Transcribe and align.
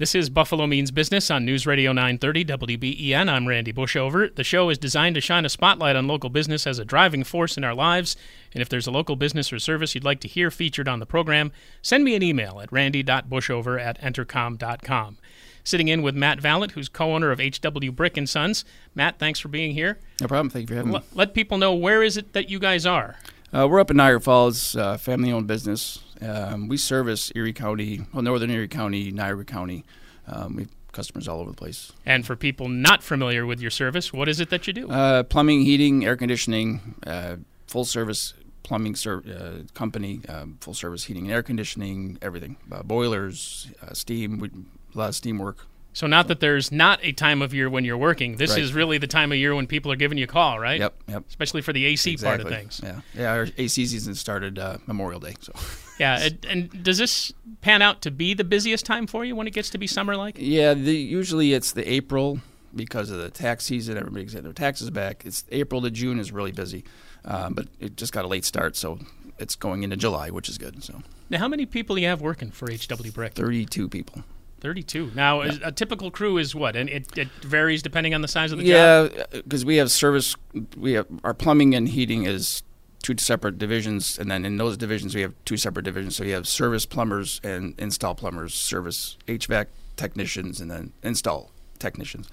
This 0.00 0.14
is 0.14 0.30
Buffalo 0.30 0.66
Means 0.66 0.90
Business 0.90 1.30
on 1.30 1.44
News 1.44 1.66
Radio 1.66 1.92
930 1.92 2.46
WBEN. 2.46 3.28
I'm 3.28 3.46
Randy 3.46 3.70
Bushover. 3.70 4.34
The 4.34 4.42
show 4.42 4.70
is 4.70 4.78
designed 4.78 5.14
to 5.16 5.20
shine 5.20 5.44
a 5.44 5.50
spotlight 5.50 5.94
on 5.94 6.06
local 6.06 6.30
business 6.30 6.66
as 6.66 6.78
a 6.78 6.86
driving 6.86 7.22
force 7.22 7.58
in 7.58 7.64
our 7.64 7.74
lives. 7.74 8.16
And 8.54 8.62
if 8.62 8.70
there's 8.70 8.86
a 8.86 8.90
local 8.90 9.14
business 9.14 9.52
or 9.52 9.58
service 9.58 9.94
you'd 9.94 10.02
like 10.02 10.20
to 10.20 10.26
hear 10.26 10.50
featured 10.50 10.88
on 10.88 11.00
the 11.00 11.04
program, 11.04 11.52
send 11.82 12.02
me 12.02 12.14
an 12.14 12.22
email 12.22 12.60
at 12.62 12.72
randy.bushover 12.72 13.78
at 13.78 14.00
entercom.com. 14.00 15.18
Sitting 15.64 15.88
in 15.88 16.00
with 16.00 16.14
Matt 16.14 16.40
Vallet, 16.40 16.70
who's 16.70 16.88
co-owner 16.88 17.30
of 17.30 17.38
HW 17.38 17.90
Brick 17.92 18.16
and 18.16 18.26
Sons. 18.26 18.64
Matt, 18.94 19.18
thanks 19.18 19.38
for 19.38 19.48
being 19.48 19.72
here. 19.74 19.98
No 20.18 20.28
problem. 20.28 20.48
Thank 20.48 20.62
you 20.62 20.68
for 20.68 20.76
having 20.76 20.94
L- 20.94 21.00
me. 21.00 21.06
let 21.12 21.34
people 21.34 21.58
know 21.58 21.74
where 21.74 22.02
is 22.02 22.16
it 22.16 22.32
that 22.32 22.48
you 22.48 22.58
guys 22.58 22.86
are. 22.86 23.16
Uh, 23.52 23.68
we're 23.68 23.80
up 23.80 23.90
in 23.90 23.98
Niagara 23.98 24.22
Falls, 24.22 24.74
uh, 24.76 24.96
family-owned 24.96 25.46
business. 25.46 25.98
Um, 26.22 26.68
we 26.68 26.76
service 26.76 27.32
Erie 27.34 27.52
County, 27.52 28.02
well, 28.12 28.22
northern 28.22 28.50
Erie 28.50 28.68
County, 28.68 29.10
Niagara 29.10 29.44
County. 29.44 29.84
Um, 30.26 30.56
we 30.56 30.62
have 30.62 30.70
customers 30.92 31.28
all 31.28 31.40
over 31.40 31.50
the 31.50 31.56
place. 31.56 31.92
And 32.04 32.26
for 32.26 32.36
people 32.36 32.68
not 32.68 33.02
familiar 33.02 33.46
with 33.46 33.60
your 33.60 33.70
service, 33.70 34.12
what 34.12 34.28
is 34.28 34.40
it 34.40 34.50
that 34.50 34.66
you 34.66 34.72
do? 34.72 34.90
Uh, 34.90 35.22
plumbing, 35.22 35.62
heating, 35.62 36.04
air 36.04 36.16
conditioning, 36.16 36.94
uh, 37.06 37.36
full-service 37.66 38.34
plumbing 38.62 38.94
ser- 38.94 39.24
uh, 39.26 39.62
company, 39.74 40.20
um, 40.28 40.58
full-service 40.60 41.04
heating 41.04 41.24
and 41.24 41.32
air 41.32 41.42
conditioning, 41.42 42.18
everything. 42.20 42.56
Uh, 42.70 42.82
boilers, 42.82 43.68
uh, 43.82 43.92
steam, 43.94 44.38
we, 44.38 44.48
a 44.94 44.98
lot 44.98 45.08
of 45.08 45.14
steam 45.14 45.38
work. 45.38 45.66
So 45.92 46.06
not 46.06 46.28
that 46.28 46.38
there's 46.40 46.70
not 46.70 47.00
a 47.02 47.10
time 47.12 47.42
of 47.42 47.52
year 47.52 47.68
when 47.68 47.84
you're 47.84 47.98
working. 47.98 48.36
This 48.36 48.50
Right. 48.52 48.62
is 48.62 48.72
really 48.72 48.98
the 48.98 49.08
time 49.08 49.32
of 49.32 49.38
year 49.38 49.54
when 49.56 49.66
people 49.66 49.90
are 49.90 49.96
giving 49.96 50.18
you 50.18 50.24
a 50.24 50.28
call, 50.28 50.58
right? 50.60 50.78
Yep, 50.78 50.94
yep. 51.08 51.24
Especially 51.28 51.62
for 51.62 51.72
the 51.72 51.84
AC 51.84 52.16
part 52.16 52.40
of 52.40 52.48
things. 52.48 52.80
Yeah, 52.82 53.00
yeah. 53.16 53.32
Our 53.32 53.48
AC 53.58 53.86
season 53.86 54.14
started 54.14 54.58
uh, 54.58 54.78
Memorial 54.86 55.20
Day, 55.20 55.34
so. 55.40 55.52
Yeah. 55.98 56.18
And, 56.18 56.46
and 56.48 56.82
does 56.82 56.96
this 56.96 57.30
pan 57.60 57.82
out 57.82 58.00
to 58.02 58.10
be 58.10 58.32
the 58.32 58.44
busiest 58.44 58.86
time 58.86 59.06
for 59.06 59.22
you 59.22 59.36
when 59.36 59.46
it 59.46 59.50
gets 59.50 59.68
to 59.70 59.76
be 59.78 59.86
summer 59.86 60.16
like? 60.16 60.36
Yeah, 60.38 60.72
the, 60.72 60.94
usually 60.96 61.52
it's 61.52 61.72
the 61.72 61.86
April 61.92 62.40
because 62.74 63.10
of 63.10 63.18
the 63.18 63.28
tax 63.28 63.64
season. 63.66 63.98
Everybody's 63.98 64.30
getting 64.32 64.44
their 64.44 64.54
taxes 64.54 64.88
back. 64.88 65.26
It's 65.26 65.44
April 65.52 65.82
to 65.82 65.90
June 65.90 66.18
is 66.18 66.32
really 66.32 66.52
busy, 66.52 66.84
um, 67.26 67.52
but 67.52 67.66
it 67.80 67.96
just 67.96 68.14
got 68.14 68.24
a 68.24 68.28
late 68.28 68.46
start, 68.46 68.76
so 68.76 68.98
it's 69.38 69.54
going 69.54 69.82
into 69.82 69.94
July, 69.96 70.30
which 70.30 70.48
is 70.48 70.56
good. 70.56 70.82
So 70.82 71.02
Now, 71.28 71.38
how 71.40 71.48
many 71.48 71.66
people 71.66 71.96
do 71.96 72.00
you 72.00 72.08
have 72.08 72.22
working 72.22 72.50
for 72.50 72.70
HW 72.70 73.10
Brick? 73.12 73.34
thirty-two 73.34 73.88
people. 73.90 74.24
32. 74.60 75.12
Now, 75.14 75.42
is, 75.42 75.60
a 75.62 75.72
typical 75.72 76.10
crew 76.10 76.38
is 76.38 76.54
what? 76.54 76.76
And 76.76 76.88
it, 76.88 77.16
it 77.16 77.28
varies 77.42 77.82
depending 77.82 78.14
on 78.14 78.22
the 78.22 78.28
size 78.28 78.52
of 78.52 78.58
the 78.58 78.64
job? 78.64 79.12
Yeah, 79.16 79.24
because 79.32 79.64
we 79.64 79.76
have 79.76 79.90
service. 79.90 80.36
We 80.76 80.92
have 80.92 81.06
our 81.24 81.34
plumbing 81.34 81.74
and 81.74 81.88
heating 81.88 82.24
is 82.24 82.62
two 83.02 83.16
separate 83.18 83.58
divisions, 83.58 84.18
and 84.18 84.30
then 84.30 84.44
in 84.44 84.56
those 84.56 84.76
divisions 84.76 85.14
we 85.14 85.22
have 85.22 85.34
two 85.44 85.56
separate 85.56 85.84
divisions. 85.84 86.16
So 86.16 86.24
you 86.24 86.34
have 86.34 86.46
service 86.46 86.86
plumbers 86.86 87.40
and 87.42 87.74
install 87.78 88.14
plumbers, 88.14 88.54
service 88.54 89.16
HVAC 89.26 89.66
technicians, 89.96 90.60
and 90.60 90.70
then 90.70 90.92
install 91.02 91.50
technicians. 91.78 92.28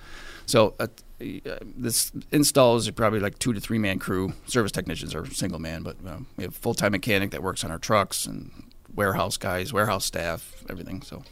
So 0.45 0.75
uh, 0.79 0.87
this 1.19 2.11
installs 2.31 2.87
are 2.87 2.93
probably 2.93 3.19
like 3.19 3.39
two 3.39 3.53
to 3.53 3.59
three 3.59 3.79
man 3.79 3.99
crew. 3.99 4.33
Service 4.45 4.71
technicians 4.71 5.15
are 5.15 5.25
single 5.27 5.59
man, 5.59 5.83
but 5.83 5.97
um, 6.05 6.27
we 6.37 6.43
have 6.43 6.55
full 6.55 6.73
time 6.73 6.91
mechanic 6.91 7.31
that 7.31 7.41
works 7.41 7.63
on 7.63 7.71
our 7.71 7.79
trucks 7.79 8.25
and 8.25 8.51
warehouse 8.93 9.37
guys, 9.37 9.73
warehouse 9.73 10.05
staff, 10.05 10.63
everything. 10.69 11.01
So 11.01 11.17
Yeah, 11.17 11.23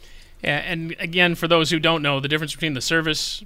and 0.42 0.94
again, 0.98 1.34
for 1.34 1.48
those 1.48 1.70
who 1.70 1.78
don't 1.78 2.02
know, 2.02 2.20
the 2.20 2.28
difference 2.28 2.54
between 2.54 2.74
the 2.74 2.80
service 2.80 3.42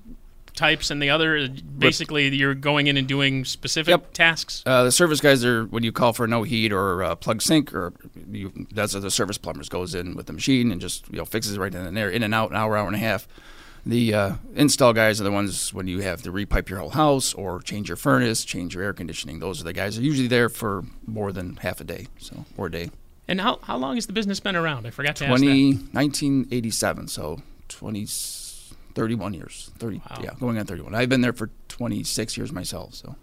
types 0.54 0.90
and 0.90 1.00
the 1.00 1.08
other, 1.08 1.48
basically, 1.48 2.28
you're 2.34 2.54
going 2.54 2.86
in 2.88 2.96
and 2.96 3.06
doing 3.06 3.44
specific 3.44 3.90
Yep. 3.90 4.12
tasks. 4.12 4.62
Uh, 4.66 4.84
the 4.84 4.92
service 4.92 5.20
guys 5.20 5.44
are 5.44 5.64
when 5.66 5.82
you 5.84 5.92
call 5.92 6.12
for 6.12 6.26
no 6.26 6.42
heat 6.42 6.72
or 6.72 7.02
uh, 7.02 7.14
plug 7.14 7.40
sink 7.40 7.72
or 7.72 7.92
you, 8.30 8.52
that's 8.72 8.92
what 8.92 9.02
the 9.02 9.10
service 9.10 9.38
plumbers 9.38 9.68
goes 9.68 9.94
in 9.94 10.14
with 10.16 10.26
the 10.26 10.32
machine 10.32 10.70
and 10.72 10.80
just 10.80 11.08
you 11.10 11.16
know 11.18 11.24
fixes 11.24 11.54
it 11.56 11.60
right 11.60 11.72
then 11.72 11.86
and 11.86 11.96
there, 11.96 12.10
in 12.10 12.22
and 12.22 12.34
out, 12.34 12.50
an 12.50 12.56
hour, 12.56 12.76
hour 12.76 12.86
and 12.86 12.96
a 12.96 12.98
half. 12.98 13.26
The 13.86 14.12
uh, 14.12 14.32
install 14.56 14.92
guys 14.92 15.22
are 15.22 15.24
the 15.24 15.30
ones 15.30 15.72
when 15.72 15.86
you 15.86 16.00
have 16.00 16.20
to 16.22 16.32
repipe 16.32 16.68
your 16.68 16.80
whole 16.80 16.90
house 16.90 17.32
or 17.32 17.60
change 17.62 17.88
your 17.88 17.96
furnace, 17.96 18.44
change 18.44 18.74
your 18.74 18.84
air 18.84 18.92
conditioning. 18.92 19.38
Those 19.38 19.62
are 19.62 19.64
the 19.64 19.72
guys. 19.72 19.96
They're 19.96 20.04
usually 20.04 20.28
there 20.28 20.50
for 20.50 20.84
more 21.06 21.32
than 21.32 21.56
half 21.56 21.80
a 21.80 21.84
day, 21.84 22.08
so 22.18 22.44
or 22.58 22.66
a 22.66 22.70
day. 22.70 22.90
And 23.30 23.40
how, 23.40 23.60
how 23.62 23.76
long 23.76 23.94
has 23.94 24.06
the 24.06 24.12
business 24.12 24.40
been 24.40 24.56
around? 24.56 24.88
I 24.88 24.90
forgot 24.90 25.14
to 25.16 25.24
ask 25.24 25.30
20, 25.40 25.72
that. 25.74 25.94
1987, 25.94 27.06
so 27.06 27.40
20, 27.68 28.04
31 28.94 29.34
years. 29.34 29.70
30, 29.78 29.98
Wow. 29.98 30.18
yeah, 30.20 30.30
going 30.40 30.58
on 30.58 30.66
31. 30.66 30.96
I've 30.96 31.08
been 31.08 31.20
there 31.20 31.32
for 31.32 31.48
26 31.68 32.36
years 32.36 32.50
myself, 32.52 32.94
so. 32.94 33.14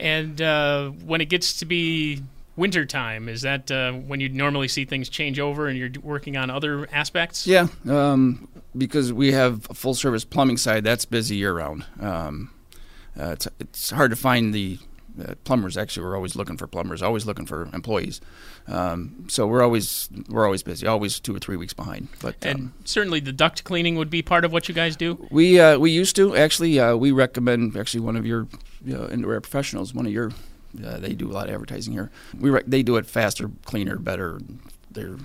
And 0.00 0.40
uh, 0.40 0.88
when 0.88 1.20
it 1.20 1.26
gets 1.26 1.58
to 1.58 1.66
be 1.66 2.22
wintertime, 2.56 3.28
is 3.28 3.42
that 3.42 3.70
uh, 3.70 3.92
when 3.92 4.20
you 4.20 4.30
normally 4.30 4.68
see 4.68 4.86
things 4.86 5.10
change 5.10 5.38
over 5.38 5.68
and 5.68 5.78
you're 5.78 5.90
working 6.02 6.38
on 6.38 6.48
other 6.48 6.88
aspects? 6.90 7.46
Yeah, 7.46 7.66
um, 7.86 8.48
because 8.74 9.12
we 9.12 9.32
have 9.32 9.68
a 9.68 9.74
full 9.74 9.94
service 9.94 10.24
plumbing 10.24 10.56
side 10.56 10.82
that's 10.82 11.04
busy 11.04 11.36
year 11.36 11.52
round. 11.52 11.84
Um, 12.00 12.50
uh, 13.20 13.32
it's 13.32 13.48
it's 13.60 13.90
hard 13.90 14.10
to 14.12 14.16
find 14.16 14.54
the 14.54 14.78
uh, 15.20 15.34
plumbers. 15.44 15.76
Actually, 15.76 16.06
we're 16.06 16.16
always 16.16 16.36
looking 16.36 16.56
for 16.56 16.66
plumbers, 16.66 17.02
always 17.02 17.26
looking 17.26 17.46
for 17.46 17.68
employees. 17.72 18.20
Um, 18.68 19.26
so 19.28 19.46
we're 19.46 19.62
always 19.62 20.08
we're 20.28 20.44
always 20.44 20.62
busy, 20.62 20.86
always 20.86 21.20
two 21.20 21.34
or 21.34 21.38
three 21.38 21.56
weeks 21.56 21.72
behind. 21.72 22.08
But 22.20 22.34
um, 22.46 22.50
And 22.50 22.72
certainly 22.84 23.20
the 23.20 23.32
duct 23.32 23.64
cleaning 23.64 23.96
would 23.96 24.10
be 24.10 24.22
part 24.22 24.44
of 24.44 24.52
what 24.52 24.68
you 24.68 24.74
guys 24.74 24.96
do. 24.96 25.26
we 25.30 25.60
uh, 25.60 25.78
we 25.78 25.90
used 25.90 26.16
to 26.16 26.36
actually 26.36 26.78
uh, 26.78 26.96
we 26.96 27.12
recommend 27.12 27.76
actually 27.76 28.00
one 28.00 28.16
of 28.16 28.26
your 28.26 28.46
uh, 28.90 29.08
indoor 29.08 29.34
air 29.34 29.40
professionals, 29.40 29.94
one 29.94 30.06
of 30.06 30.12
your 30.12 30.32
uh, 30.84 30.98
they 30.98 31.14
do 31.14 31.30
a 31.30 31.32
lot 31.32 31.48
of 31.48 31.54
advertising 31.54 31.92
here. 31.92 32.10
We 32.38 32.50
rec- 32.50 32.66
they 32.66 32.82
do 32.82 32.96
it 32.96 33.06
faster, 33.06 33.50
cleaner, 33.64 33.96
better. 33.96 34.40
They're 34.90 35.16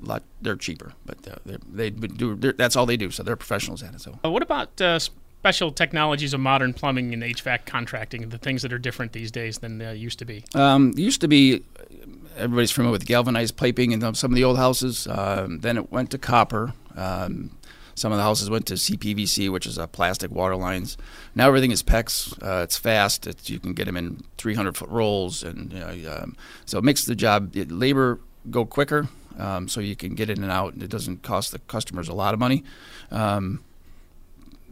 lot 0.00 0.22
they're 0.42 0.56
cheaper, 0.56 0.92
but 1.04 1.18
uh, 1.26 1.36
they're, 1.44 1.58
they 1.72 1.90
do 1.90 2.36
that's 2.36 2.76
all 2.76 2.86
they 2.86 2.96
do. 2.96 3.10
So 3.10 3.22
they're 3.22 3.36
professionals 3.36 3.82
at 3.82 3.94
it. 3.94 4.00
So. 4.00 4.18
What 4.22 4.42
about 4.42 4.80
uh, 4.80 4.98
special 5.46 5.70
technologies 5.70 6.34
of 6.34 6.40
modern 6.40 6.74
plumbing 6.74 7.14
and 7.14 7.22
HVAC 7.22 7.66
contracting, 7.66 8.30
the 8.30 8.38
things 8.38 8.62
that 8.62 8.72
are 8.72 8.80
different 8.80 9.12
these 9.12 9.30
days 9.30 9.58
than 9.58 9.78
they 9.78 9.94
used 9.94 10.18
to 10.18 10.24
be? 10.24 10.42
Um, 10.56 10.92
used 10.96 11.20
to 11.20 11.28
be 11.28 11.62
everybody's 12.36 12.72
familiar 12.72 12.90
with 12.90 13.06
galvanized 13.06 13.56
piping 13.56 13.92
in 13.92 14.00
some 14.16 14.32
of 14.32 14.34
the 14.34 14.42
old 14.42 14.56
houses. 14.56 15.06
Um, 15.06 15.60
then 15.60 15.76
it 15.76 15.92
went 15.92 16.10
to 16.10 16.18
copper. 16.18 16.72
Um, 16.96 17.56
some 17.94 18.10
of 18.10 18.18
the 18.18 18.24
houses 18.24 18.50
went 18.50 18.66
to 18.66 18.74
CPVC, 18.74 19.48
which 19.48 19.68
is 19.68 19.78
uh, 19.78 19.86
plastic 19.86 20.32
water 20.32 20.56
lines. 20.56 20.98
Now 21.36 21.46
everything 21.46 21.70
is 21.70 21.80
PEX. 21.80 22.36
Uh, 22.42 22.64
it's 22.64 22.76
fast. 22.76 23.28
It's, 23.28 23.48
you 23.48 23.60
can 23.60 23.72
get 23.72 23.84
them 23.84 23.96
in 23.96 24.24
300 24.38 24.76
foot 24.76 24.88
rolls, 24.88 25.44
and 25.44 25.72
you 25.72 25.78
know, 25.78 26.12
um, 26.12 26.36
so 26.64 26.78
it 26.78 26.82
makes 26.82 27.04
the 27.04 27.14
job 27.14 27.54
it, 27.54 27.70
labor 27.70 28.18
go 28.50 28.64
quicker. 28.64 29.08
Um, 29.38 29.68
so 29.68 29.80
you 29.80 29.94
can 29.94 30.16
get 30.16 30.28
in 30.28 30.42
and 30.42 30.50
out, 30.50 30.72
and 30.72 30.82
it 30.82 30.90
doesn't 30.90 31.22
cost 31.22 31.52
the 31.52 31.60
customers 31.60 32.08
a 32.08 32.14
lot 32.14 32.34
of 32.34 32.40
money. 32.40 32.64
Um, 33.12 33.62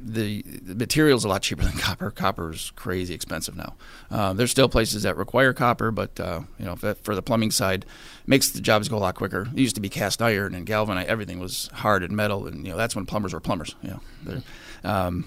the, 0.05 0.43
the 0.43 0.75
material 0.75 1.17
is 1.17 1.25
a 1.25 1.29
lot 1.29 1.43
cheaper 1.43 1.63
than 1.63 1.73
copper. 1.79 2.11
Copper 2.11 2.53
is 2.53 2.73
crazy 2.77 3.15
expensive 3.15 3.57
now. 3.57 3.75
Uh, 4.11 4.33
there's 4.35 4.51
still 4.51 4.69
places 4.69 5.03
that 5.05 5.17
require 5.17 5.53
copper, 5.53 5.91
but 5.91 6.19
uh, 6.21 6.41
you 6.59 6.67
know, 6.67 6.77
for, 6.77 7.15
the 7.15 7.23
plumbing 7.23 7.51
side, 7.51 7.87
makes 8.27 8.51
the 8.51 8.61
jobs 8.61 8.89
go 8.89 8.97
a 8.97 8.99
lot 8.99 9.15
quicker. 9.15 9.49
It 9.53 9.59
used 9.59 9.77
to 9.77 9.81
be 9.81 9.89
cast 9.89 10.21
iron 10.21 10.55
and 10.55 10.67
galvanized. 10.67 11.09
Everything 11.09 11.41
was 11.41 11.69
hard 11.73 12.03
and 12.03 12.15
metal, 12.15 12.47
and 12.47 12.65
you 12.67 12.73
know 12.73 12.77
that's 12.77 12.95
when 12.95 13.07
plumbers 13.07 13.33
were 13.33 13.41
plumbers. 13.41 13.75
You 13.83 14.01
know, 14.25 14.43
um, 14.85 15.27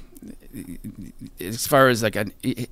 as 1.39 1.65
far 1.65 1.89
as 1.89 2.03
like 2.03 2.15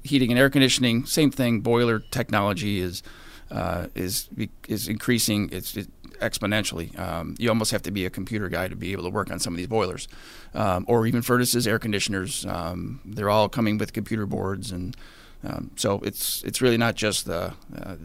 heating 0.04 0.32
and 0.32 0.40
air 0.40 0.50
conditioning, 0.50 1.06
same 1.06 1.32
thing. 1.32 1.62
Boiler 1.62 2.00
technology 2.00 2.80
is 2.80 3.02
uh, 3.50 3.88
is 3.96 4.30
is 4.68 4.88
increasing. 4.88 5.50
It's 5.52 5.76
it, 5.76 5.88
exponentially. 6.20 6.98
Um, 7.00 7.36
you 7.38 7.50
almost 7.50 7.72
have 7.72 7.82
to 7.84 7.92
be 7.92 8.06
a 8.06 8.10
computer 8.10 8.50
guy 8.50 8.68
to 8.68 8.76
be 8.76 8.92
able 8.92 9.04
to 9.04 9.10
work 9.10 9.32
on 9.32 9.40
some 9.40 9.54
of 9.54 9.58
these 9.58 9.68
boilers, 9.68 10.08
um, 10.54 10.86
or 10.88 11.06
even 11.08 11.22
furnaces, 11.22 11.68
air 11.68 11.80
conditioners. 11.80 12.46
Um, 12.46 13.02
they're 13.06 13.30
all 13.30 13.50
coming 13.50 13.78
with 13.78 13.94
computer 13.94 14.26
boards, 14.26 14.72
and 14.72 14.96
um, 15.44 15.72
so 15.76 16.00
it's 16.04 16.44
it's 16.44 16.62
really 16.62 16.78
not 16.78 16.96
just 16.96 17.26
the. 17.26 17.54
Uh, 17.76 17.96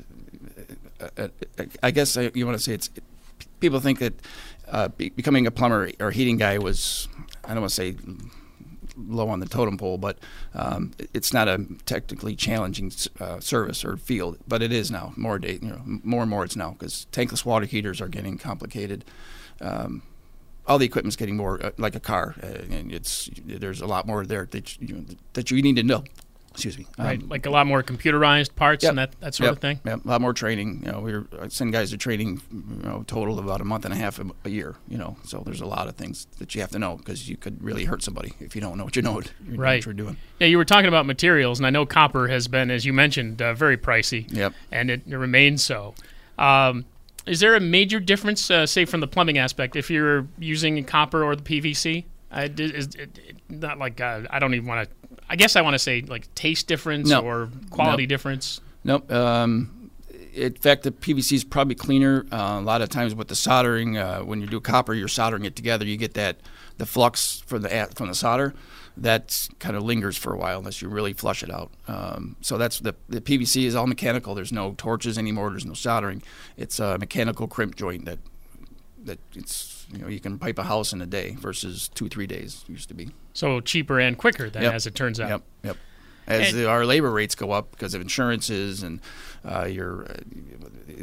uh, 1.01 1.29
uh, 1.59 1.65
I 1.83 1.91
guess 1.91 2.17
you 2.17 2.47
want 2.47 2.59
to 2.59 2.63
say 2.63 2.75
it's. 2.75 2.91
People 3.61 3.81
think 3.81 3.99
that 3.99 4.15
uh, 4.69 4.89
be, 4.89 5.11
becoming 5.11 5.47
a 5.47 5.51
plumber 5.51 5.91
or 6.01 6.11
heating 6.11 6.37
guy 6.37 6.59
was, 6.59 7.09
I 7.45 7.49
don't 7.49 7.61
want 7.61 7.71
to 7.71 7.75
say 7.75 7.97
low 9.09 9.29
on 9.29 9.41
the 9.41 9.47
totem 9.47 9.77
pole, 9.77 9.99
but 9.99 10.19
um, 10.55 10.93
it's 11.15 11.33
not 11.33 11.49
a 11.49 11.67
technically 11.87 12.37
challenging 12.37 12.93
uh, 13.19 13.41
service 13.41 13.85
or 13.85 13.97
field, 13.97 14.39
but 14.47 14.63
it 14.63 14.73
is 14.73 14.91
now. 14.91 15.13
More 15.17 15.39
you 15.39 15.59
know, 15.61 15.81
more 15.85 16.23
and 16.23 16.31
more 16.31 16.45
it's 16.45 16.57
now 16.57 16.73
because 16.73 17.07
tankless 17.13 17.45
water 17.45 17.67
heaters 17.67 18.01
are 18.01 18.09
getting 18.09 18.39
complicated. 18.39 19.05
Um, 19.61 20.03
all 20.67 20.79
the 20.79 20.87
equipment's 20.87 21.17
getting 21.17 21.37
more 21.37 21.65
uh, 21.65 21.71
like 21.79 21.95
a 21.95 22.01
car, 22.01 22.37
uh, 22.43 22.47
and 22.71 22.93
it's 22.93 23.31
there's 23.45 23.81
a 23.81 23.87
lot 23.87 24.07
more 24.07 24.25
there 24.25 24.47
that 24.51 24.81
you, 24.81 25.05
that 25.33 25.51
you 25.51 25.61
need 25.63 25.77
to 25.77 25.83
know. 25.83 26.05
Excuse 26.67 26.79
me. 26.79 26.87
Um, 26.99 27.07
Right, 27.07 27.29
like 27.29 27.47
a 27.47 27.51
lot 27.51 27.67
more 27.67 27.83
computerized 27.83 28.55
parts 28.55 28.83
Yep. 28.85 28.91
and 28.91 28.99
that, 28.99 29.21
that 29.21 29.35
sort 29.35 29.47
Yep, 29.47 29.53
of 29.55 29.59
thing. 29.61 29.81
Yep, 29.85 30.05
a 30.05 30.09
lot 30.09 30.21
more 30.21 30.33
training. 30.35 30.83
You 30.85 30.93
know, 30.93 31.01
we 31.01 31.15
I 31.41 31.49
send 31.49 31.73
guys 31.73 31.91
to 31.91 31.97
training, 31.97 32.43
you 32.53 32.83
know, 32.89 33.03
total 33.07 33.39
of 33.39 33.45
about 33.45 33.61
a 33.61 33.65
month 33.65 33.85
and 33.85 33.95
a 33.95 33.97
half 33.97 34.19
a, 34.19 34.27
a 34.45 34.51
year. 34.51 34.75
You 34.89 34.99
know, 34.99 35.17
so 35.25 35.43
there's 35.45 35.61
a 35.63 35.67
lot 35.67 35.89
of 35.89 35.97
things 35.97 36.27
that 36.39 36.55
you 36.55 36.61
have 36.61 36.71
to 36.73 36.79
know 36.79 36.97
because 36.97 37.29
you 37.29 37.37
could 37.37 37.63
really 37.63 37.85
hurt 37.87 38.03
somebody 38.03 38.35
if 38.41 38.55
you 38.55 38.61
don't 38.61 38.77
know 38.77 38.85
what 38.85 38.97
you 38.97 39.03
know 39.03 39.13
what 39.13 39.33
you're, 39.49 39.57
Right. 39.57 39.79
what 39.81 39.87
you're 39.87 39.95
doing. 39.95 40.17
Yeah, 40.39 40.49
you 40.49 40.59
were 40.59 40.65
talking 40.65 40.89
about 40.89 41.07
materials, 41.07 41.59
and 41.59 41.67
I 41.67 41.71
know 41.71 41.87
copper 41.87 42.29
has 42.29 42.47
been, 42.49 42.71
as 42.71 42.85
you 42.85 42.93
mentioned, 42.93 43.41
uh, 43.41 43.55
very 43.55 43.77
pricey. 43.79 44.31
Yep. 44.33 44.53
And 44.71 44.91
it, 44.91 45.03
it 45.09 45.17
remains 45.17 45.65
so. 45.65 45.95
Um, 46.39 46.85
is 47.27 47.41
there 47.41 47.55
a 47.55 47.61
major 47.61 48.01
difference, 48.01 48.51
uh, 48.51 48.67
say, 48.67 48.85
from 48.85 49.01
the 49.01 49.07
plumbing 49.09 49.39
aspect, 49.39 49.77
if 49.77 49.91
you're 49.91 50.27
using 50.39 50.83
copper 50.85 51.23
or 51.23 51.37
the 51.37 51.43
PVC? 51.43 52.05
I, 52.33 52.45
is, 52.45 52.95
it- 52.95 53.19
not 53.49 53.79
like 53.79 54.01
uh, 54.01 54.21
I 54.31 54.39
don't 54.39 54.55
even 54.55 54.69
want 54.69 54.89
to. 54.89 55.00
I 55.31 55.37
guess 55.37 55.55
I 55.57 55.61
want 55.63 55.75
to 55.75 55.79
say 55.79 56.03
like 56.03 56.33
taste 56.35 56.67
difference 56.67 57.09
No. 57.09 57.21
or 57.21 57.49
quality 57.71 58.03
No. 58.03 58.09
difference. 58.09 58.61
Nope. 58.85 59.11
Um, 59.13 59.91
in 60.35 60.55
fact, 60.55 60.83
the 60.83 60.91
PVC 60.93 61.33
is 61.35 61.45
probably 61.45 61.75
cleaner. 61.77 62.27
Uh, 62.33 62.59
a 62.59 62.61
lot 62.61 62.83
of 62.83 62.89
times 62.89 63.15
with 63.15 63.29
the 63.29 63.35
soldering, 63.37 63.97
uh, 63.97 64.21
when 64.21 64.41
you 64.41 64.47
do 64.47 64.61
copper, 64.61 64.93
you're 64.95 65.09
soldering 65.09 65.45
it 65.45 65.55
together. 65.57 65.85
You 65.85 65.97
get 65.97 66.15
that 66.15 66.39
the 66.79 66.87
flux 66.87 67.43
from 67.47 67.63
the 67.63 67.89
from 67.95 68.09
the 68.09 68.15
solder 68.15 68.55
that 68.97 69.49
kind 69.61 69.77
of 69.77 69.83
lingers 69.85 70.17
for 70.17 70.33
a 70.35 70.37
while 70.37 70.59
unless 70.59 70.83
you 70.83 70.89
really 70.89 71.13
flush 71.13 71.43
it 71.43 71.51
out. 71.51 71.71
Um, 71.89 72.37
so 72.41 72.59
that's 72.59 72.81
the 72.81 72.95
the 73.09 73.21
PVC 73.21 73.65
is 73.67 73.75
all 73.77 73.87
mechanical. 73.87 74.35
There's 74.35 74.53
no 74.53 74.75
torches 74.77 75.17
anymore. 75.17 75.51
There's 75.51 75.65
no 75.67 75.75
soldering. 75.75 76.23
It's 76.57 76.79
a 76.81 76.99
mechanical 76.99 77.47
crimp 77.47 77.77
joint 77.77 78.05
that 78.07 78.19
that 79.05 79.19
it's 79.35 79.87
you 79.93 79.99
know 79.99 80.09
you 80.09 80.21
can 80.21 80.39
pipe 80.39 80.59
a 80.59 80.65
house 80.65 80.93
in 80.93 81.01
a 81.03 81.07
day 81.07 81.37
versus 81.39 81.89
two 81.95 82.09
three 82.09 82.27
days 82.27 82.65
used 82.69 82.89
to 82.89 82.95
be. 82.95 83.11
So 83.33 83.61
cheaper 83.61 83.99
and 84.01 84.17
quicker 84.19 84.51
than 84.51 84.63
Yep. 84.63 84.75
as 84.75 84.87
it 84.87 84.95
turns 84.95 85.19
out. 85.21 85.29
Yep, 85.31 85.43
yep. 85.65 85.77
As 86.27 86.53
And- 86.55 86.67
our 86.67 86.85
labor 86.87 87.11
rates 87.11 87.35
go 87.35 87.51
up 87.51 87.73
because 87.73 87.95
of 87.95 88.01
insurances 88.01 88.83
and 88.83 89.01
uh, 89.45 89.65
your 89.65 90.05
uh, 90.05 90.15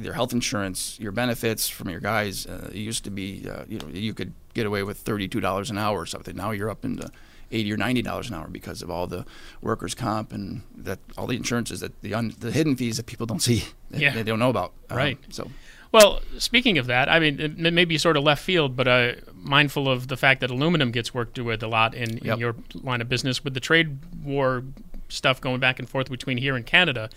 your 0.01 0.13
health 0.13 0.31
insurance, 0.31 0.97
your 0.99 1.11
benefits 1.11 1.67
from 1.67 1.89
your 1.89 1.99
guys, 1.99 2.45
uh, 2.45 2.69
it 2.71 2.77
used 2.77 3.03
to 3.05 3.09
be 3.11 3.47
uh, 3.49 3.65
you 3.67 3.79
know 3.79 3.87
you 3.91 4.13
could 4.13 4.33
get 4.53 4.65
away 4.65 4.83
with 4.83 4.97
thirty 4.99 5.27
two 5.27 5.39
dollars 5.41 5.69
an 5.69 5.77
hour 5.77 5.99
or 5.99 6.05
something. 6.05 6.35
Now 6.35 6.51
you're 6.51 6.69
up 6.69 6.85
into 6.85 7.09
eighty 7.51 7.71
or 7.73 7.77
ninety 7.77 8.01
dollars 8.01 8.29
an 8.29 8.35
hour 8.35 8.47
because 8.47 8.81
of 8.81 8.89
all 8.91 9.07
the 9.07 9.25
workers' 9.61 9.95
comp 9.95 10.31
and 10.31 10.61
that 10.77 10.99
all 11.17 11.27
the 11.27 11.35
insurances 11.35 11.79
that 11.79 11.99
the 12.01 12.13
un, 12.13 12.33
the 12.39 12.51
hidden 12.51 12.75
fees 12.75 12.97
that 12.97 13.05
people 13.07 13.25
don't 13.25 13.41
see, 13.41 13.63
that 13.89 13.99
Yeah. 13.99 14.13
they 14.13 14.23
don't 14.23 14.39
know 14.39 14.49
about. 14.51 14.73
Um, 14.89 14.97
Right. 14.97 15.17
So 15.29 15.49
Well, 15.91 16.21
speaking 16.37 16.77
of 16.77 16.87
that, 16.87 17.09
I 17.09 17.19
mean, 17.19 17.39
it 17.39 17.57
may- 17.73 17.85
be 17.85 17.97
sort 17.97 18.17
of 18.17 18.23
left 18.23 18.43
field, 18.43 18.75
but 18.75 18.87
uh, 18.87 19.13
mindful 19.35 19.87
of 19.89 20.09
the 20.09 20.17
fact 20.17 20.41
that 20.41 20.49
aluminum 20.49 20.91
gets 20.91 21.13
worked 21.13 21.39
with 21.39 21.63
a 21.63 21.67
lot 21.67 21.95
in, 21.95 22.17
in 22.17 22.39
your 22.39 22.55
line 22.73 23.01
of 23.01 23.07
business 23.07 23.43
with 23.43 23.53
the 23.53 23.59
trade 23.61 23.99
war 24.23 24.63
stuff 25.09 25.39
going 25.39 25.59
back 25.59 25.79
and 25.79 25.89
forth 25.89 26.09
between 26.09 26.37
here 26.37 26.55
and 26.55 26.65
Canada. 26.65 27.09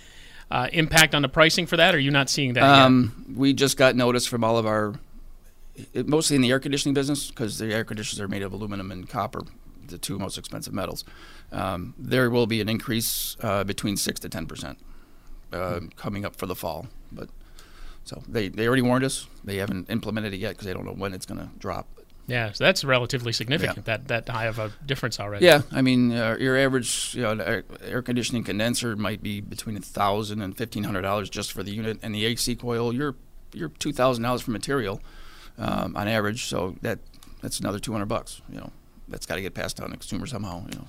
Uh, 0.51 0.69
impact 0.73 1.15
on 1.15 1.23
the 1.23 1.29
pricing 1.29 1.67
for 1.67 1.77
that? 1.77 1.95
Or 1.95 1.99
are 1.99 2.01
you 2.01 2.11
not 2.11 2.29
seeing 2.29 2.55
that 2.55 2.61
yet? 2.61 2.83
Um, 2.85 3.35
we 3.37 3.53
just 3.53 3.77
got 3.77 3.95
notice 3.97 4.27
from 4.27 4.43
all 4.45 4.59
of 4.59 4.67
our, 4.67 4.95
it, 5.93 6.09
mostly 6.09 6.37
in 6.37 6.43
the 6.43 6.51
air 6.51 6.59
conditioning 6.61 6.95
business, 6.95 7.29
because 7.31 7.59
the 7.59 7.73
air 7.73 7.85
conditioners 7.85 8.21
are 8.21 8.29
made 8.29 8.43
of 8.43 8.53
aluminum 8.53 8.91
and 8.91 9.09
copper, 9.09 9.43
the 9.87 9.99
two 9.99 10.19
most 10.19 10.39
expensive 10.39 10.73
metals. 10.73 11.05
Um, 11.53 11.95
there 11.99 12.31
will 12.31 12.47
be 12.47 12.61
an 12.61 12.69
increase 12.69 13.37
uh, 13.43 13.65
between 13.65 13.97
six 13.97 14.19
to 14.21 14.29
ten 14.29 14.47
percent 14.47 14.79
uh, 15.53 15.81
coming 15.97 16.25
up 16.25 16.35
for 16.37 16.47
the 16.47 16.57
fall. 16.57 16.87
But 17.13 17.29
so 18.11 18.21
they, 18.27 18.49
they 18.49 18.67
already 18.67 18.83
warned 18.83 19.05
us. 19.05 19.29
They 19.45 19.59
haven't 19.59 19.89
implemented 19.89 20.35
it 20.35 20.39
yet 20.39 20.51
because 20.51 20.67
they 20.67 20.73
don't 20.73 20.85
know 20.85 20.93
when 20.93 21.15
it's 21.15 21.27
going 21.27 21.39
to 21.41 21.49
drop. 21.59 21.87
Yeah, 22.27 22.51
so 22.53 22.65
that's 22.65 22.85
relatively 22.85 23.33
significant. 23.33 23.87
That 23.87 24.09
that 24.09 24.29
high 24.29 24.47
of 24.47 24.59
a 24.59 24.73
difference 24.85 25.19
already. 25.19 25.47
Yeah, 25.47 25.63
I 25.73 25.83
mean, 25.83 26.13
uh, 26.13 26.37
your 26.39 26.57
average 26.57 27.15
you 27.15 27.23
know, 27.23 27.33
air, 27.43 27.65
air 27.85 28.03
conditioning 28.03 28.45
condenser 28.45 28.97
might 28.97 29.23
be 29.23 29.41
between 29.41 29.77
a 29.77 29.81
thousand 29.81 30.43
and 30.43 30.57
fifteen 30.57 30.85
hundred 30.85 31.03
dollars 31.03 31.31
just 31.31 31.53
for 31.53 31.63
the 31.63 31.73
unit, 31.73 31.99
and 32.03 32.15
the 32.15 32.25
AC 32.27 32.57
coil, 32.57 32.93
you're 32.93 33.15
you're 33.53 33.71
two 33.71 33.93
thousand 33.93 34.23
dollars 34.25 34.43
for 34.43 34.51
material 34.51 35.01
um, 35.59 35.97
on 35.97 36.07
average. 36.09 36.47
So 36.47 36.77
that 36.83 36.99
that's 37.43 37.61
another 37.61 37.79
two 37.79 37.93
hundred 37.93 38.07
bucks. 38.07 38.43
You 38.49 38.59
know, 38.59 38.71
that's 39.09 39.27
got 39.27 39.37
to 39.37 39.43
get 39.43 39.55
passed 39.55 39.81
on 39.81 39.91
to 39.91 39.97
consumers 39.97 40.31
somehow. 40.31 40.65
You 40.71 40.79
know, 40.79 40.87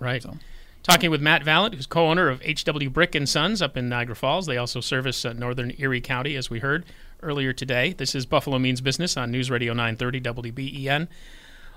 Right. 0.00 0.22
So. 0.22 0.36
Talking 0.82 1.10
with 1.10 1.20
Matt 1.20 1.44
Vallant, 1.44 1.74
who's 1.74 1.86
co-owner 1.86 2.28
of 2.30 2.40
HW 2.42 2.88
Brick 2.88 3.14
and 3.14 3.28
Sons 3.28 3.60
up 3.60 3.76
in 3.76 3.88
Niagara 3.88 4.16
Falls. 4.16 4.46
They 4.46 4.56
also 4.56 4.80
service 4.80 5.24
uh, 5.24 5.34
northern 5.34 5.72
Erie 5.78 6.00
County, 6.00 6.36
as 6.36 6.48
we 6.48 6.60
heard 6.60 6.86
earlier 7.22 7.52
today. 7.52 7.92
This 7.92 8.14
is 8.14 8.24
Buffalo 8.24 8.58
Means 8.58 8.80
Business 8.80 9.16
on 9.16 9.30
News 9.30 9.50
Radio 9.50 9.74
930 9.74 10.20
WBEN. 10.22 11.08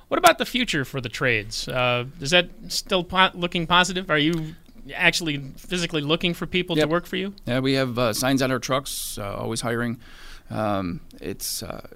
What 0.08 0.18
about 0.18 0.38
the 0.38 0.46
future 0.46 0.86
for 0.86 1.02
the 1.02 1.10
trades? 1.10 1.68
Uh, 1.68 2.06
is 2.22 2.32
that 2.32 2.50
still 2.70 3.04
po- 3.04 3.32
looking 3.34 3.68
positive? 3.68 4.10
Are 4.10 4.18
you 4.18 4.56
actually 4.96 5.40
physically 5.58 6.02
looking 6.02 6.34
for 6.34 6.46
people 6.46 6.76
to 6.76 6.86
work 6.86 7.06
for 7.06 7.18
you? 7.18 7.34
Yeah, 7.46 7.60
we 7.60 7.74
have 7.74 8.00
uh, 8.00 8.14
signs 8.14 8.42
on 8.42 8.52
our 8.52 8.60
trucks, 8.60 9.18
uh, 9.18 9.36
always 9.36 9.62
hiring. 9.62 10.00
Um, 10.50 11.02
it's 11.20 11.62
uh, 11.64 11.88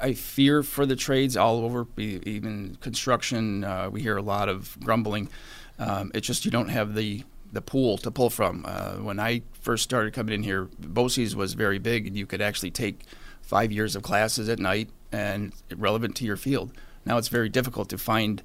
I 0.00 0.14
fear 0.14 0.62
for 0.62 0.86
the 0.86 0.96
trades 0.96 1.36
all 1.36 1.64
over, 1.64 1.86
even 1.96 2.78
construction. 2.80 3.64
Uh, 3.64 3.90
we 3.90 4.02
hear 4.02 4.16
a 4.16 4.22
lot 4.22 4.48
of 4.48 4.76
grumbling. 4.80 5.28
Um, 5.78 6.10
it's 6.14 6.26
just 6.26 6.44
you 6.44 6.50
don't 6.50 6.68
have 6.68 6.94
the 6.94 7.24
the 7.52 7.62
pool 7.62 7.96
to 7.98 8.10
pull 8.10 8.30
from. 8.30 8.64
Uh, 8.66 8.94
when 8.94 9.20
I 9.20 9.42
first 9.52 9.84
started 9.84 10.12
coming 10.12 10.34
in 10.34 10.42
here, 10.42 10.68
BOCES 10.80 11.36
was 11.36 11.54
very 11.54 11.78
big, 11.78 12.06
and 12.06 12.16
you 12.16 12.26
could 12.26 12.42
actually 12.42 12.72
take 12.72 13.04
five 13.42 13.70
years 13.70 13.94
of 13.94 14.02
classes 14.02 14.48
at 14.48 14.58
night 14.58 14.90
and 15.12 15.52
relevant 15.76 16.16
to 16.16 16.24
your 16.24 16.36
field. 16.36 16.72
Now 17.04 17.16
it's 17.18 17.28
very 17.28 17.48
difficult 17.48 17.88
to 17.90 17.98
find 17.98 18.42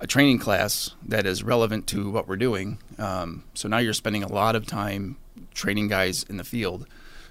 a 0.00 0.06
training 0.06 0.38
class 0.38 0.94
that 1.04 1.26
is 1.26 1.42
relevant 1.42 1.86
to 1.88 2.10
what 2.10 2.28
we're 2.28 2.36
doing. 2.36 2.78
Um, 2.98 3.44
so 3.54 3.68
now 3.68 3.78
you're 3.78 3.92
spending 3.92 4.22
a 4.22 4.32
lot 4.32 4.56
of 4.56 4.66
time 4.66 5.16
training 5.54 5.88
guys 5.88 6.22
in 6.22 6.36
the 6.36 6.44
field, 6.44 6.86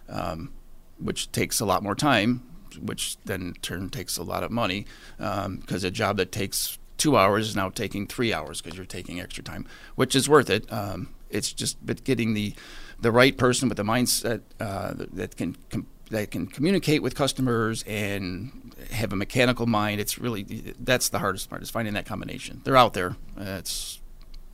um, 0.10 0.52
which 1.00 1.32
takes 1.32 1.60
a 1.60 1.66
lot 1.66 1.84
more 1.84 1.96
time, 1.96 2.44
which 2.80 3.18
then 3.26 3.42
in 3.42 3.54
turn 3.56 3.90
takes 3.90 4.18
a 4.18 4.24
lot 4.24 4.44
of 4.44 4.52
money 4.52 4.86
because 5.18 5.84
a 5.84 5.92
job 5.92 6.18
that 6.18 6.32
takes 6.32 6.78
two 7.06 7.16
hours 7.16 7.50
is 7.50 7.56
now 7.56 7.70
taking 7.70 8.08
three 8.08 8.34
hours 8.34 8.62
because 8.62 8.76
you're 8.76 8.86
taking 8.86 9.22
extra 9.22 9.44
time, 9.44 9.68
which 9.94 10.16
is 10.16 10.28
worth 10.28 10.50
it. 10.50 10.66
Um, 10.74 11.10
it's 11.30 11.54
just 11.54 11.86
but 11.86 12.04
getting 12.04 12.34
the 12.34 12.56
the 13.00 13.12
right 13.12 13.38
person 13.38 13.70
with 13.70 13.78
the 13.78 13.84
mindset 13.84 14.42
uh, 14.60 14.94
that, 14.96 15.16
that 15.16 15.38
can 15.38 15.56
com- 15.70 15.86
that 16.10 16.32
can 16.32 16.48
communicate 16.48 17.04
with 17.04 17.14
customers 17.14 17.84
and 17.86 18.74
have 18.90 19.14
a 19.14 19.16
mechanical 19.16 19.68
mind. 19.68 20.02
It's 20.02 20.18
really 20.18 20.74
that's 20.80 21.10
the 21.10 21.20
hardest 21.20 21.48
part 21.48 21.62
is 21.62 21.70
finding 21.70 21.94
that 21.94 22.08
combination. 22.08 22.62
They're 22.64 22.78
out 22.78 22.94
there. 22.94 23.16
Uh, 23.40 23.60
it's 23.60 24.02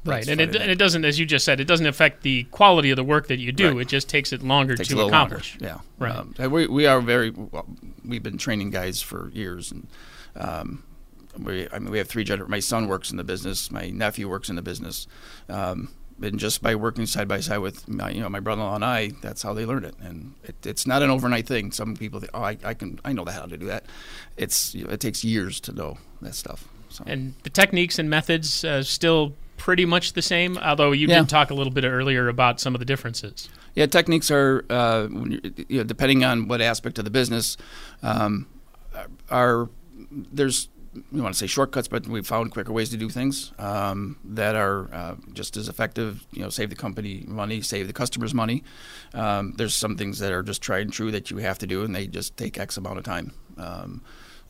Right, 0.03 0.27
and 0.27 0.41
it, 0.41 0.55
and 0.55 0.71
it 0.71 0.79
doesn't, 0.79 1.05
as 1.05 1.19
you 1.19 1.27
just 1.27 1.45
said, 1.45 1.59
it 1.59 1.65
doesn't 1.65 1.85
affect 1.85 2.23
the 2.23 2.45
quality 2.45 2.89
of 2.89 2.95
the 2.95 3.03
work 3.03 3.27
that 3.27 3.37
you 3.37 3.51
do. 3.51 3.73
Right. 3.73 3.81
It 3.81 3.87
just 3.87 4.09
takes 4.09 4.33
it 4.33 4.41
longer 4.41 4.75
takes 4.75 4.89
to 4.89 4.99
accomplish. 5.01 5.61
longer. 5.61 5.75
Yeah, 5.75 6.05
Right. 6.07 6.15
Um, 6.15 6.51
we 6.51 6.65
we 6.65 6.87
are 6.87 7.01
very. 7.01 7.29
Well, 7.29 7.67
we've 8.03 8.23
been 8.23 8.39
training 8.39 8.71
guys 8.71 8.99
for 9.03 9.29
years, 9.31 9.71
and 9.71 9.87
um, 10.35 10.83
we 11.37 11.67
I 11.71 11.79
mean 11.79 11.91
we 11.91 11.97
have 11.97 12.07
three 12.07 12.25
gener- 12.25 12.47
My 12.47 12.59
son 12.59 12.87
works 12.87 13.11
in 13.11 13.17
the 13.17 13.23
business. 13.23 13.71
My 13.71 13.89
nephew 13.89 14.29
works 14.29 14.49
in 14.49 14.55
the 14.55 14.61
business. 14.61 15.07
Um, 15.49 15.89
and 16.23 16.37
just 16.39 16.61
by 16.61 16.75
working 16.75 17.07
side 17.07 17.27
by 17.27 17.39
side 17.39 17.57
with 17.59 17.87
my, 17.87 18.11
you 18.11 18.21
know, 18.21 18.29
my 18.29 18.39
brother-in-law 18.39 18.75
and 18.75 18.85
I, 18.85 19.11
that's 19.23 19.41
how 19.41 19.53
they 19.55 19.65
learned 19.65 19.85
it. 19.85 19.95
And 19.99 20.35
it, 20.43 20.55
it's 20.67 20.85
not 20.85 21.01
an 21.01 21.09
overnight 21.09 21.47
thing. 21.47 21.71
Some 21.71 21.95
people 21.95 22.19
think, 22.19 22.29
oh, 22.35 22.43
I, 22.43 22.57
I 22.63 22.75
can, 22.75 22.99
I 23.03 23.11
know 23.11 23.25
the 23.25 23.31
how 23.31 23.47
to 23.47 23.57
do 23.57 23.65
that. 23.65 23.85
It's, 24.37 24.75
you 24.75 24.83
know, 24.85 24.91
it 24.91 24.99
takes 24.99 25.23
years 25.23 25.59
to 25.61 25.73
know 25.73 25.97
that 26.21 26.35
stuff. 26.35 26.67
So. 26.89 27.03
And 27.07 27.33
the 27.41 27.49
techniques 27.49 27.97
and 27.97 28.07
methods 28.07 28.63
uh, 28.63 28.83
still 28.83 29.33
pretty 29.57 29.83
much 29.85 30.13
the 30.13 30.21
same, 30.21 30.57
although 30.59 30.91
you 30.91 31.07
Yeah. 31.07 31.21
did 31.21 31.29
talk 31.29 31.49
a 31.49 31.55
little 31.55 31.73
bit 31.73 31.85
earlier 31.85 32.27
about 32.27 32.59
some 32.59 32.75
of 32.75 32.79
the 32.79 32.85
differences. 32.85 33.49
Yeah, 33.73 33.87
techniques 33.87 34.29
are, 34.29 34.63
uh, 34.69 35.07
you 35.09 35.77
know, 35.79 35.83
depending 35.83 36.23
on 36.23 36.47
what 36.47 36.61
aspect 36.61 36.99
of 36.99 37.05
the 37.05 37.11
business, 37.11 37.57
um, 38.03 38.45
are 39.31 39.69
there's 40.11 40.67
we 41.11 41.21
want 41.21 41.33
to 41.33 41.39
say 41.39 41.47
shortcuts, 41.47 41.87
but 41.87 42.07
we've 42.07 42.27
found 42.27 42.51
quicker 42.51 42.73
ways 42.73 42.89
to 42.89 42.97
do 42.97 43.09
things 43.09 43.53
um, 43.57 44.17
that 44.25 44.55
are 44.55 44.93
uh, 44.93 45.15
just 45.33 45.55
as 45.55 45.69
effective. 45.69 46.25
You 46.31 46.41
know, 46.41 46.49
save 46.49 46.69
the 46.69 46.75
company 46.75 47.23
money, 47.27 47.61
save 47.61 47.87
the 47.87 47.93
customers 47.93 48.33
money. 48.33 48.63
Um, 49.13 49.53
there's 49.57 49.73
some 49.73 49.95
things 49.95 50.19
that 50.19 50.31
are 50.33 50.43
just 50.43 50.61
tried 50.61 50.81
and 50.81 50.93
true 50.93 51.11
that 51.11 51.31
you 51.31 51.37
have 51.37 51.57
to 51.59 51.67
do, 51.67 51.83
and 51.83 51.95
they 51.95 52.07
just 52.07 52.35
take 52.35 52.59
X 52.59 52.77
amount 52.77 52.97
of 52.97 53.03
time. 53.05 53.33
Um, 53.57 54.01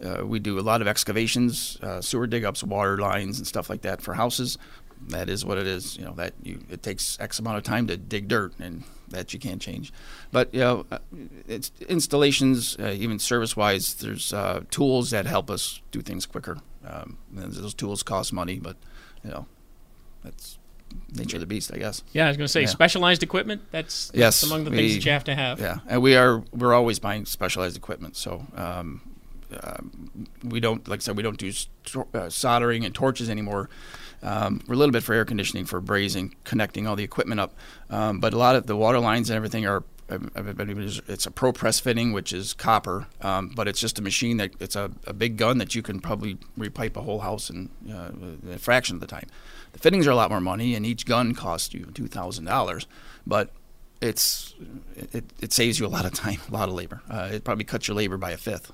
uh, 0.04 0.26
we 0.26 0.40
do 0.40 0.60
a 0.60 0.62
lot 0.62 0.82
of 0.82 0.88
excavations, 0.88 1.78
uh, 1.84 2.02
sewer 2.02 2.26
dig 2.26 2.44
ups, 2.44 2.64
water 2.64 2.98
lines, 2.98 3.38
and 3.38 3.46
stuff 3.46 3.70
like 3.70 3.82
that 3.84 4.02
for 4.02 4.16
houses. 4.16 4.58
That 5.10 5.30
is 5.30 5.44
what 5.44 5.58
it 5.58 5.68
is. 5.68 5.98
You 5.98 6.06
know 6.06 6.14
that 6.14 6.34
you 6.44 6.64
it 6.70 6.84
takes 6.84 7.18
X 7.20 7.40
amount 7.40 7.58
of 7.58 7.64
time 7.64 7.88
to 7.88 7.98
dig 7.98 8.28
dirt, 8.28 8.54
and 8.60 8.84
that 9.10 9.34
you 9.34 9.40
can't 9.40 9.62
change. 9.62 9.92
But 10.32 10.54
you 10.54 10.62
know, 10.62 10.86
uh, 10.92 11.00
it's 11.48 11.72
installations, 11.90 12.78
uh, 12.80 12.96
even 12.98 13.20
service 13.20 13.58
wise. 13.58 13.94
There's 13.96 14.32
uh, 14.32 14.62
tools 14.70 15.10
that 15.12 15.26
help 15.26 15.50
us 15.52 15.82
do 15.92 16.02
things 16.02 16.26
quicker. 16.26 16.60
Um, 16.88 17.18
and 17.36 17.52
those 17.54 17.74
tools 17.74 18.04
cost 18.04 18.32
money, 18.34 18.58
but 18.60 18.76
you 19.24 19.30
know, 19.32 19.46
that's 20.24 20.58
nature 21.14 21.38
of 21.38 21.42
the 21.42 21.48
beast, 21.48 21.72
I 21.74 21.78
guess. 21.78 22.04
Yeah, 22.14 22.26
I 22.26 22.28
was 22.30 22.38
going 22.38 22.46
to 22.46 22.52
say 22.52 22.62
Yeah. 22.62 22.68
specialized 22.68 23.22
equipment. 23.24 23.62
That's, 23.72 24.12
Yes, 24.14 24.42
that's 24.42 24.52
among 24.52 24.64
the 24.66 24.72
we- 24.72 24.78
things 24.78 24.94
that 24.96 25.06
you 25.06 25.12
have 25.12 25.24
to 25.26 25.36
have. 25.36 25.60
Yeah, 25.60 25.78
and 25.88 26.02
we 26.02 26.16
are 26.16 26.44
we're 26.52 26.74
always 26.74 27.00
buying 27.00 27.26
specialized 27.26 27.78
equipment. 27.78 28.16
So 28.18 28.46
um, 28.56 29.02
um, 29.64 30.28
we 30.44 30.60
don't, 30.60 30.88
like 30.88 31.00
I 31.00 31.02
said, 31.02 31.18
we 31.18 31.24
don't 31.24 31.38
do 31.38 31.50
s- 31.50 31.68
tor- 31.86 32.08
uh, 32.14 32.30
soldering 32.30 32.84
and 32.86 32.96
torches 32.96 33.30
anymore. 33.30 33.70
Um, 34.24 34.62
we're 34.68 34.76
a 34.76 34.78
little 34.78 34.92
bit 34.92 35.04
for 35.04 35.14
air 35.14 35.26
conditioning, 35.26 35.66
for 35.66 35.82
brazing, 35.82 36.34
connecting 36.44 36.88
all 36.88 36.96
the 36.96 37.04
equipment 37.04 37.40
up. 37.40 37.54
Um, 37.90 38.20
but 38.20 38.34
a 38.34 38.38
lot 38.38 38.56
of 38.56 38.68
the 38.68 38.76
water 38.76 39.00
lines 39.00 39.30
and 39.30 39.38
everything 39.38 39.66
are. 39.66 39.84
It's 40.10 41.26
a 41.26 41.32
ProPress 41.32 41.80
fitting, 41.80 42.12
which 42.12 42.34
is 42.34 42.52
copper, 42.52 43.08
um, 43.22 43.48
but 43.56 43.70
it's 43.70 43.80
just 43.80 43.98
a 43.98 44.02
machine 44.02 44.36
that 44.38 44.52
it's 44.60 44.76
a, 44.76 44.92
a 45.08 45.14
big 45.14 45.38
gun 45.38 45.58
that 45.60 45.74
you 45.74 45.82
can 45.82 46.02
probably 46.02 46.38
repipe 46.60 46.98
a 46.98 47.02
whole 47.02 47.20
house 47.20 47.50
in 47.50 47.70
uh, 47.90 48.12
a 48.52 48.60
fraction 48.60 48.98
of 48.98 49.00
the 49.00 49.08
time. 49.08 49.28
The 49.72 49.80
fittings 49.80 50.08
are 50.08 50.12
a 50.12 50.16
lot 50.16 50.30
more 50.30 50.42
money, 50.42 50.76
and 50.76 50.86
each 50.86 51.06
gun 51.06 51.34
costs 51.34 51.74
you 51.74 51.86
two 51.94 52.08
thousand 52.08 52.44
dollars, 52.44 52.88
but 53.26 53.52
it's 54.02 54.54
it, 55.14 55.24
it 55.40 55.54
saves 55.54 55.80
you 55.80 55.86
a 55.86 55.88
lot 55.88 56.06
of 56.06 56.14
time, 56.14 56.40
a 56.50 56.54
lot 56.54 56.68
of 56.68 56.76
labor. 56.76 57.02
Uh, 57.10 57.30
it 57.32 57.46
probably 57.46 57.64
cuts 57.64 57.88
your 57.88 57.96
labor 57.96 58.18
by 58.18 58.32
a 58.32 58.38
fifth. 58.38 58.74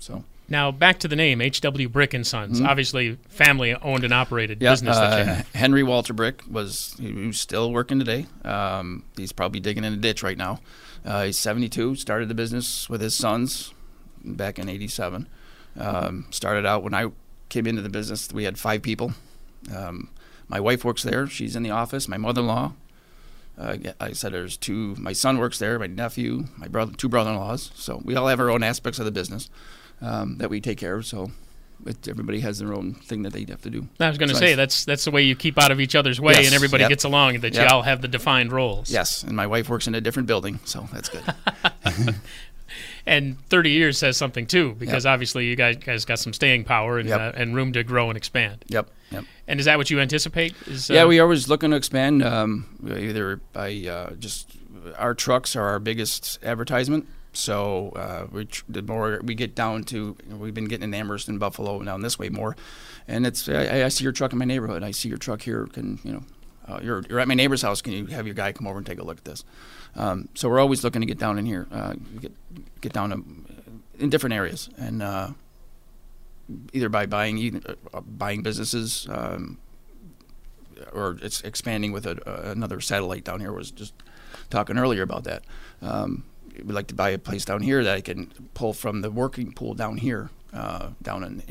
So 0.00 0.22
Now 0.48 0.70
back 0.70 0.98
to 1.00 1.08
the 1.08 1.16
name 1.16 1.40
H.W. 1.40 1.88
Brick 1.88 2.14
and 2.14 2.26
Sons. 2.26 2.60
Obviously, 2.60 3.18
family 3.28 3.74
owned 3.74 4.04
and 4.04 4.12
operated 4.14 4.58
Mm-hmm. 4.58 4.64
yeah, 4.64 4.72
business 4.72 4.96
uh. 4.96 5.42
Henry 5.54 5.82
Walter 5.82 6.12
Brick 6.12 6.42
was 6.48 6.94
he- 7.00 7.12
he's 7.12 7.40
still 7.40 7.72
working 7.72 7.98
today. 7.98 8.26
Um, 8.44 9.04
he's 9.16 9.32
probably 9.32 9.60
digging 9.60 9.84
in 9.84 9.92
a 9.92 9.96
ditch 9.96 10.22
right 10.22 10.38
now. 10.38 10.60
Uh, 11.04 11.24
he's 11.24 11.38
72. 11.38 11.96
Started 11.96 12.28
the 12.28 12.34
business 12.34 12.88
with 12.88 13.00
his 13.00 13.14
sons 13.14 13.72
back 14.24 14.58
in 14.58 14.68
'87. 14.68 15.28
Um, 15.78 16.26
started 16.30 16.64
out 16.64 16.82
when 16.82 16.94
I 16.94 17.06
came 17.48 17.66
into 17.66 17.82
the 17.82 17.88
business. 17.88 18.32
We 18.32 18.44
had 18.44 18.58
five 18.58 18.82
people. 18.82 19.12
Um, 19.74 20.10
my 20.48 20.60
wife 20.60 20.84
works 20.84 21.02
there. 21.02 21.26
She's 21.26 21.54
in 21.56 21.62
the 21.64 21.70
office. 21.70 22.06
My 22.08 22.16
mother-in-law. 22.18 22.72
Uh, 23.58 23.76
I 24.00 24.12
said 24.12 24.32
there's 24.32 24.56
two. 24.56 24.94
My 24.96 25.12
son 25.12 25.38
works 25.38 25.58
there. 25.58 25.78
My 25.78 25.86
nephew, 25.86 26.44
my 26.56 26.68
brother, 26.68 26.92
two 26.96 27.08
brother-in-laws. 27.08 27.70
So 27.74 28.00
we 28.04 28.14
all 28.14 28.28
have 28.28 28.38
our 28.38 28.50
own 28.50 28.62
aspects 28.62 28.98
of 28.98 29.04
the 29.06 29.10
business 29.10 29.48
um, 30.00 30.38
that 30.38 30.50
we 30.50 30.60
take 30.60 30.78
care 30.78 30.94
of. 30.96 31.06
So 31.06 31.30
it, 31.84 32.08
everybody 32.08 32.40
has 32.40 32.58
their 32.58 32.72
own 32.74 32.94
thing 32.94 33.22
that 33.22 33.32
they 33.32 33.44
have 33.48 33.62
to 33.62 33.70
do. 33.70 33.86
I 34.00 34.08
was 34.08 34.18
going 34.18 34.28
to 34.30 34.34
So 34.34 34.40
say 34.40 34.52
I- 34.52 34.56
that's 34.56 34.84
that's 34.84 35.04
the 35.04 35.10
way 35.10 35.22
you 35.22 35.34
keep 35.36 35.58
out 35.58 35.70
of 35.70 35.80
each 35.80 35.94
other's 35.94 36.20
way, 36.20 36.34
Yes, 36.34 36.46
and 36.46 36.54
everybody 36.54 36.82
yep. 36.82 36.88
gets 36.90 37.04
along. 37.04 37.40
That 37.40 37.54
you 37.54 37.62
all 37.62 37.82
have 37.82 38.00
the 38.02 38.08
defined 38.08 38.52
roles. 38.52 38.90
Yes, 38.90 39.22
and 39.22 39.36
my 39.36 39.46
wife 39.46 39.68
works 39.68 39.86
in 39.86 39.94
a 39.94 40.00
different 40.00 40.26
building, 40.28 40.58
so 40.64 40.88
that's 40.92 41.08
good. 41.08 41.24
And 43.06 43.38
30 43.48 43.70
years 43.70 43.96
says 43.96 44.16
something 44.16 44.46
too, 44.46 44.74
because 44.74 45.06
obviously 45.06 45.46
you 45.46 45.54
guys, 45.54 45.76
guys 45.76 46.04
got 46.04 46.18
some 46.18 46.32
staying 46.32 46.64
power 46.64 46.98
and 46.98 47.08
Yep. 47.08 47.20
uh, 47.20 47.32
and 47.36 47.54
room 47.54 47.72
to 47.74 47.84
grow 47.84 48.08
and 48.10 48.16
expand. 48.16 48.64
yep, 48.66 48.90
yep. 49.12 49.24
And 49.46 49.60
is 49.60 49.66
that 49.66 49.78
what 49.78 49.88
you 49.90 50.00
anticipate? 50.00 50.54
Is, 50.66 50.90
Yeah, 50.90 51.02
uh, 51.04 51.06
we 51.06 51.20
are 51.20 51.22
always 51.22 51.48
looking 51.48 51.70
to 51.70 51.76
expand. 51.76 52.24
Um, 52.24 52.66
either 52.84 53.36
by 53.52 53.72
uh, 53.88 54.10
just 54.18 54.50
our 54.98 55.14
trucks 55.14 55.54
are 55.54 55.62
our 55.62 55.78
biggest 55.78 56.40
advertisement. 56.42 57.06
So 57.36 57.90
uh, 57.90 58.26
we 58.30 58.46
tr- 58.46 58.64
the 58.68 58.82
more 58.82 59.20
we 59.22 59.34
get 59.34 59.54
down 59.54 59.84
to, 59.84 60.16
we've 60.30 60.54
been 60.54 60.68
getting 60.68 60.84
in 60.84 60.94
Amherst 60.94 61.28
and 61.28 61.38
Buffalo 61.38 61.82
down 61.82 62.00
this 62.00 62.18
way 62.18 62.28
more, 62.28 62.56
and 63.06 63.26
it's 63.26 63.48
I, 63.48 63.84
I 63.84 63.88
see 63.88 64.04
your 64.04 64.12
truck 64.12 64.32
in 64.32 64.38
my 64.38 64.44
neighborhood. 64.44 64.82
I 64.82 64.90
see 64.90 65.08
your 65.08 65.18
truck 65.18 65.42
here. 65.42 65.66
Can 65.66 65.98
you 66.02 66.12
know? 66.12 66.24
Uh, 66.68 66.80
you're, 66.82 67.02
you're 67.08 67.20
at 67.20 67.28
my 67.28 67.34
neighbor's 67.34 67.62
house. 67.62 67.80
Can 67.80 67.92
you 67.92 68.06
have 68.06 68.26
your 68.26 68.34
guy 68.34 68.50
come 68.50 68.66
over 68.66 68.76
and 68.76 68.84
take 68.84 68.98
a 68.98 69.04
look 69.04 69.18
at 69.18 69.24
this? 69.24 69.44
Um, 69.94 70.28
so 70.34 70.48
we're 70.48 70.58
always 70.58 70.82
looking 70.82 71.00
to 71.00 71.06
get 71.06 71.18
down 71.18 71.38
in 71.38 71.46
here, 71.46 71.68
uh, 71.70 71.94
get 72.20 72.32
get 72.80 72.92
down 72.92 73.10
to, 73.10 74.02
in 74.02 74.10
different 74.10 74.34
areas, 74.34 74.68
and 74.76 75.02
uh, 75.02 75.28
either 76.72 76.88
by 76.88 77.06
buying 77.06 77.62
uh, 77.94 78.00
buying 78.00 78.42
businesses, 78.42 79.06
um, 79.10 79.58
or 80.92 81.18
it's 81.22 81.40
expanding 81.42 81.92
with 81.92 82.06
a, 82.06 82.50
another 82.50 82.80
satellite 82.80 83.24
down 83.24 83.40
here. 83.40 83.52
Was 83.52 83.70
just 83.70 83.94
talking 84.50 84.76
earlier 84.76 85.02
about 85.02 85.24
that. 85.24 85.44
Um, 85.80 86.24
we'd 86.64 86.74
like 86.74 86.86
to 86.88 86.94
buy 86.94 87.10
a 87.10 87.18
place 87.18 87.44
down 87.44 87.62
here 87.62 87.84
that 87.84 87.94
I 87.96 88.00
can 88.00 88.30
pull 88.54 88.72
from 88.72 89.02
the 89.02 89.10
working 89.10 89.52
pool 89.52 89.74
down 89.74 89.98
here, 89.98 90.30
uh, 90.52 90.88
down 91.02 91.22
in 91.24 91.42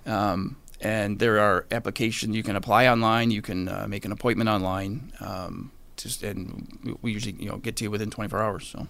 Um, 0.05 0.57
and 0.81 1.19
there 1.19 1.39
are 1.41 1.67
applications 1.71 2.35
you 2.37 2.43
can 2.43 2.57
apply 2.57 2.87
online. 2.89 3.31
You 3.31 3.43
can 3.43 3.69
uh, 3.69 3.87
make 3.89 4.05
an 4.05 4.13
appointment 4.13 4.49
online. 4.51 5.13
Um, 5.21 5.73
just 5.97 6.23
and 6.23 6.99
we- 7.03 7.13
usually 7.13 7.35
you 7.39 7.49
know 7.49 7.57
get 7.57 7.77
to 7.77 7.85
you 7.85 7.91
within 7.91 8.11
24 8.11 8.43
hours. 8.43 8.67
So 8.69 8.87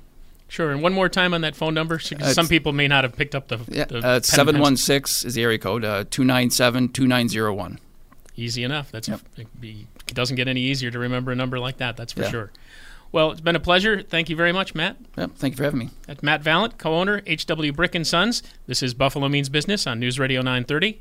Sure. 0.48 0.70
And 0.70 0.80
one 0.80 0.92
more 0.92 1.08
time 1.08 1.34
on 1.34 1.40
that 1.40 1.56
phone 1.56 1.74
number. 1.74 1.98
So- 1.98 2.16
Uh, 2.20 2.32
some 2.32 2.46
people 2.46 2.72
may 2.72 2.86
not 2.86 3.02
have 3.02 3.16
picked 3.16 3.34
up 3.34 3.48
the, 3.48 3.58
yeah, 3.68 3.84
the 3.84 3.98
uh, 3.98 4.02
pen 4.02 4.16
it's 4.16 4.28
and 4.28 4.36
pencil. 4.38 4.52
716 4.54 5.26
is 5.28 5.34
the 5.34 5.42
area 5.42 5.58
code. 5.58 5.84
Uh, 5.84 6.04
297 6.08 6.88
2901. 6.90 7.80
Easy 8.36 8.62
enough. 8.62 8.92
That's 8.92 9.08
Yep. 9.08 9.20
it, 9.38 9.60
be, 9.60 9.86
it 10.06 10.14
doesn't 10.14 10.36
get 10.36 10.46
any 10.46 10.60
easier 10.60 10.90
to 10.92 10.98
remember 11.00 11.32
a 11.32 11.34
number 11.34 11.58
like 11.58 11.78
that. 11.78 11.96
That's 11.96 12.12
for 12.12 12.22
Yeah. 12.22 12.30
sure. 12.30 12.52
Well, 13.12 13.30
it's 13.32 13.40
been 13.40 13.56
a 13.56 13.60
pleasure. 13.60 14.02
Thank 14.02 14.28
you 14.28 14.36
very 14.36 14.52
much, 14.52 14.74
Matt. 14.74 14.96
Yep, 15.16 15.32
thank 15.36 15.52
you 15.52 15.56
for 15.56 15.64
having 15.64 15.78
me. 15.78 15.90
That's 16.06 16.22
Matt 16.22 16.42
Valent, 16.42 16.76
co-owner 16.76 17.22
HW 17.26 17.72
Brick 17.72 17.94
and 17.94 18.06
Sons. 18.06 18.42
This 18.66 18.82
is 18.82 18.94
Buffalo 18.94 19.28
Means 19.28 19.48
Business 19.48 19.86
on 19.86 19.98
News 20.00 20.18
Radio 20.18 20.42
930 20.42 21.00